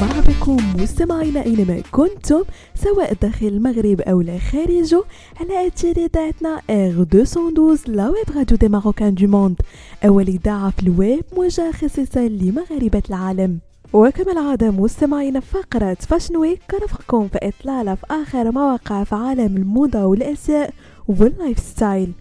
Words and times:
مرحبا 0.00 0.20
بكم 0.32 0.56
مستمعينا 0.82 1.42
اينما 1.44 1.82
كنتم 1.92 2.42
سواء 2.74 3.12
داخل 3.22 3.46
المغرب 3.46 4.00
أو 4.00 4.20
لا 4.20 4.38
خارجه 4.38 5.02
على 5.40 5.66
اثير 5.66 5.96
اذاعتنا 5.96 6.60
R212 6.70 7.06
la 7.12 8.08
web 8.08 8.36
radio 8.36 8.56
des 8.56 8.68
Marocains 8.68 9.14
du 9.14 9.26
monde 9.26 9.56
اول 10.04 10.28
اذاعه 10.28 10.70
في 10.70 10.82
الويب 10.82 11.24
موجهه 11.36 11.72
خصيصا 11.72 12.20
لمغاربة 12.28 13.02
العالم. 13.08 13.58
وكما 13.92 14.32
العادة 14.32 14.70
مستمعين 14.70 15.40
فقرة 15.40 15.94
Fashion 16.00 16.36
Week 16.36 16.60
كنفقكم 16.70 17.28
في 17.28 17.38
إطلالة 17.42 17.94
في 17.94 18.06
آخر 18.10 18.52
مواقع 18.52 19.04
في 19.04 19.14
عالم 19.14 19.56
الموضة 19.56 20.04
والأزياء 20.04 20.74
وال 21.08 21.58
lifestyle 21.58 22.12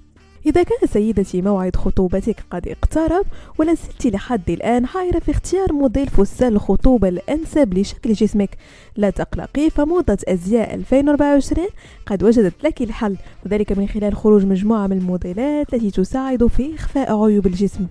إذا 0.47 0.63
كان 0.63 0.87
سيدتي 0.87 1.41
موعد 1.41 1.75
خطوبتك 1.75 2.35
قد 2.51 2.67
اقترب 2.67 3.25
ولا 3.57 3.73
زلت 3.73 4.07
لحد 4.07 4.49
الآن 4.49 4.85
حائرة 4.85 5.19
في 5.19 5.31
اختيار 5.31 5.73
موديل 5.73 6.07
فستان 6.07 6.53
الخطوبة 6.53 7.09
الأنسب 7.09 7.73
لشكل 7.73 8.13
جسمك. 8.13 8.57
لا 8.95 9.09
تقلقي 9.09 9.69
فموضة 9.69 10.17
أزياء 10.27 10.73
2024 10.75 11.67
قد 12.05 12.23
وجدت 12.23 12.63
لك 12.63 12.81
الحل 12.81 13.17
وذلك 13.45 13.71
من 13.77 13.87
خلال 13.87 14.15
خروج 14.15 14.45
مجموعة 14.45 14.87
من 14.87 14.97
الموديلات 14.97 15.73
التي 15.73 15.91
تساعد 15.91 16.47
في 16.47 16.75
إخفاء 16.75 17.23
عيوب 17.23 17.47
الجسم. 17.47 17.87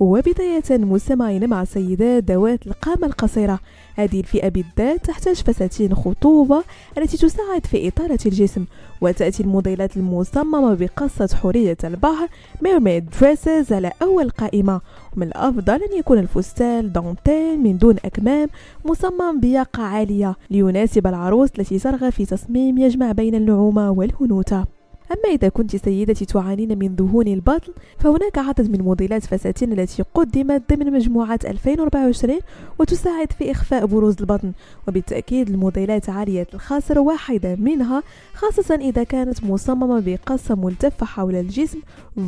وبداية 0.00 0.62
مستمعين 0.70 1.48
مع 1.48 1.64
سيدات 1.64 2.30
ذوات 2.30 2.66
القامة 2.66 3.06
القصيرة. 3.06 3.60
هذه 3.96 4.20
الفئة 4.20 4.48
بالذات 4.48 5.04
تحتاج 5.04 5.36
فساتين 5.36 5.94
خطوبة 5.94 6.64
التي 6.98 7.16
تساعد 7.16 7.66
في 7.66 7.88
إطالة 7.88 8.18
الجسم 8.26 8.64
وتأتي 9.00 9.42
الموديلات 9.42 9.96
المصممة 9.96 10.74
بقصة 10.74 11.36
حورية 11.36 11.76
البحر 11.84 12.28
mermaid 12.62 13.10
dresses 13.20 13.72
على 13.72 13.92
أول 14.02 14.30
قائمة. 14.30 14.80
ومن 15.16 15.26
الأفضل 15.26 15.74
أن 15.74 15.98
يكون 15.98 16.18
الفستان 16.18 16.92
دانتيل 16.92 17.62
من 17.62 17.78
دون 17.78 17.96
أكمام 18.04 18.48
مصمم 18.84 19.40
بياقة 19.40 19.82
عالية 19.82 20.36
ليناسب 20.50 21.06
العروس 21.06 21.50
التي 21.58 21.78
ترغب 21.78 22.10
في 22.10 22.26
تصميم 22.26 22.78
يجمع 22.78 23.12
بين 23.12 23.34
النعومة 23.34 23.90
والأنوثة. 23.90 24.75
أما 25.12 25.34
إذا 25.34 25.48
كنت 25.48 25.76
سيدتي 25.76 26.24
تعانين 26.24 26.78
من 26.78 26.94
دهون 26.94 27.28
البطن 27.28 27.72
فهناك 27.98 28.38
عدد 28.38 28.70
من 28.70 28.84
موديلات 28.84 29.24
فساتين 29.24 29.72
التي 29.72 30.04
قدمت 30.14 30.62
ضمن 30.72 30.92
مجموعة 30.92 31.38
2024 31.44 32.38
وتساعد 32.78 33.32
في 33.32 33.50
إخفاء 33.50 33.86
بروز 33.86 34.16
البطن. 34.20 34.52
وبالتأكيد 34.88 35.48
الموديلات 35.50 36.10
عالية 36.10 36.46
الخاصر 36.54 36.98
واحدة 36.98 37.56
منها 37.56 38.02
خاصة 38.34 38.74
إذا 38.74 39.04
كانت 39.04 39.44
مصممة 39.44 40.02
بقصة 40.06 40.54
ملتفة 40.54 41.06
حول 41.06 41.34
الجسم 41.34 41.78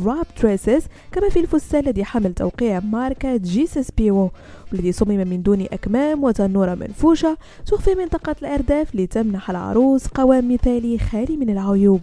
wrap 0.05 0.25
dresses 0.41 0.83
كما 1.11 1.29
في 1.29 1.39
الفستان 1.39 1.83
الذي 1.83 2.03
حمل 2.03 2.33
توقيع 2.33 2.79
ماركة 2.79 3.37
جيسس 3.37 3.91
بيو 3.91 4.31
والذي 4.71 4.91
صمم 4.91 5.27
من 5.27 5.41
دون 5.41 5.61
أكمام 5.61 6.23
وتنورة 6.23 6.75
منفوشة 6.75 7.37
تخفي 7.65 7.95
منطقة 7.95 8.35
الأرداف 8.41 8.95
لتمنح 8.95 9.49
العروس 9.49 10.07
قوام 10.07 10.53
مثالي 10.53 10.97
خالي 10.97 11.37
من 11.37 11.49
العيوب. 11.49 12.01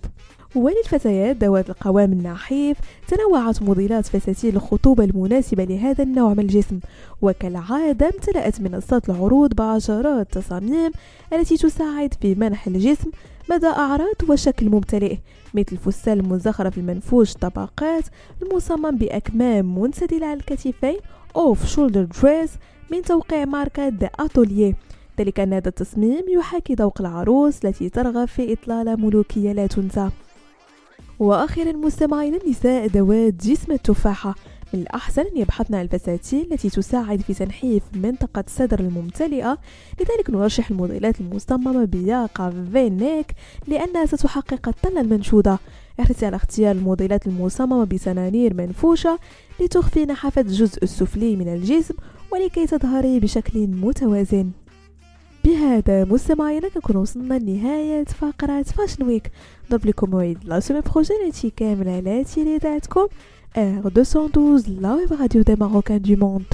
وللفتيات 0.56 1.44
ذوات 1.44 1.70
القوام 1.70 2.12
النحيف 2.12 2.76
تنوعت 3.08 3.62
موديلات 3.62 4.06
فساتين 4.06 4.56
الخطوبة 4.56 5.04
المناسبة 5.04 5.64
لهذا 5.64 6.04
النوع 6.04 6.34
من 6.34 6.40
الجسم. 6.40 6.80
وكالعادة 7.22 8.06
امتلأت 8.06 8.60
منصات 8.60 9.10
العروض 9.10 9.54
بعشرات 9.54 10.36
التصاميم 10.36 10.90
التي 11.32 11.56
تساعد 11.56 12.14
في 12.20 12.34
منح 12.34 12.66
الجسم 12.66 13.10
مدى 13.50 13.66
أعراض 13.66 14.16
وشكل 14.28 14.70
ممتلئ 14.70 15.16
مثل 15.54 15.66
الفستان 15.72 16.20
المزخرف 16.20 16.78
المنفوش 16.78 17.32
طبقات 17.34 18.04
المصمم 18.42 18.96
بأكمام 18.96 19.78
منسدلة 19.78 20.26
على 20.26 20.40
الكتفين 20.40 20.96
أوف 21.36 21.66
شولدر 21.66 22.04
دريس 22.22 22.50
من 22.92 23.02
توقيع 23.02 23.44
ماركة 23.44 23.88
ذا 23.88 24.10
أتوليه 24.20 24.74
ذلك 25.20 25.40
أن 25.40 25.52
هذا 25.52 25.68
التصميم 25.68 26.24
يحاكي 26.28 26.74
ذوق 26.74 27.00
العروس 27.00 27.64
التي 27.64 27.88
ترغب 27.88 28.28
في 28.28 28.52
إطلالة 28.52 28.96
ملوكية 28.96 29.52
لا 29.52 29.66
تنسى. 29.66 30.10
وأخيرا 31.18 31.72
مستمعين 31.72 32.34
النساء 32.34 32.86
ذوات 32.86 33.34
جسم 33.46 33.72
التفاحة. 33.72 34.34
من 34.74 34.80
الأحسن 34.80 35.22
أن 35.22 35.36
يبحثن 35.36 35.74
عن 35.74 35.82
الفساتين 35.82 36.46
التي 36.52 36.70
تساعد 36.70 37.20
في 37.20 37.34
تنحيف 37.34 37.82
منطقة 37.94 38.44
الصدر 38.46 38.80
الممتلئة. 38.80 39.58
لذلك 40.00 40.30
نرشح 40.30 40.70
الموديلات 40.70 41.20
المصممة 41.20 41.84
بياقة 41.84 42.52
فينيك 42.72 43.26
لأنها 43.66 44.06
ستحقق 44.06 44.68
الطلة 44.68 45.00
المنشودة. 45.00 45.58
احرصي 46.00 46.26
على 46.26 46.36
اختيار 46.36 46.76
الموديلات 46.76 47.26
المصممة 47.26 47.84
بتنانير 47.84 48.54
منفوشة 48.54 49.18
لتخفي 49.60 50.04
نحافة 50.06 50.40
الجزء 50.40 50.82
السفلي 50.82 51.36
من 51.36 51.48
الجسم 51.48 51.94
ولكي 52.32 52.66
تظهري 52.66 53.20
بشكل 53.20 53.66
متوازن. 53.66 54.50
بهذا 55.60 56.04
مستمعينا 56.04 56.68
كنكون 56.68 56.96
وصلنا 56.96 57.34
لنهاية 57.34 58.04
فقرة 58.04 58.62
Fashion 58.62 59.04
Week 59.04 59.30
نضرب 59.66 59.86
لكم 59.86 60.10
موعد 60.10 60.38
la 60.44 60.60
semaine 60.60 60.80
prochaine 60.80 61.16
هادشي 61.24 61.50
كامل 61.50 61.88
على 61.88 62.24
تيلي 62.24 62.58
تاعتكم 62.58 63.06
R 63.56 63.80
212 63.84 64.70
la 64.80 64.94
web 64.94 65.12
radio 65.12 65.42
des 65.42 65.54
Marocains 65.54 66.02
du 66.02 66.16
monde 66.16 66.44